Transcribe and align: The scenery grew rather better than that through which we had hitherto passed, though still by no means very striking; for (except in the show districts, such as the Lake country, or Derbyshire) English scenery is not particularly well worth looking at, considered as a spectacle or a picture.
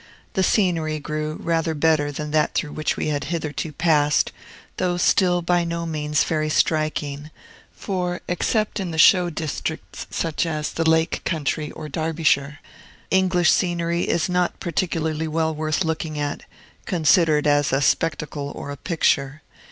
The 0.33 0.41
scenery 0.41 0.97
grew 0.97 1.35
rather 1.35 1.75
better 1.75 2.11
than 2.11 2.31
that 2.31 2.55
through 2.55 2.71
which 2.71 2.97
we 2.97 3.09
had 3.09 3.25
hitherto 3.25 3.71
passed, 3.71 4.31
though 4.77 4.97
still 4.97 5.43
by 5.43 5.63
no 5.63 5.85
means 5.85 6.23
very 6.23 6.49
striking; 6.49 7.29
for 7.71 8.19
(except 8.27 8.79
in 8.79 8.89
the 8.89 8.97
show 8.97 9.29
districts, 9.29 10.07
such 10.09 10.47
as 10.47 10.71
the 10.71 10.89
Lake 10.89 11.21
country, 11.23 11.69
or 11.73 11.87
Derbyshire) 11.87 12.57
English 13.11 13.51
scenery 13.51 14.07
is 14.09 14.27
not 14.27 14.59
particularly 14.59 15.27
well 15.27 15.53
worth 15.53 15.85
looking 15.85 16.17
at, 16.17 16.45
considered 16.87 17.45
as 17.45 17.71
a 17.71 17.79
spectacle 17.79 18.51
or 18.55 18.71
a 18.71 18.77
picture. 18.77 19.43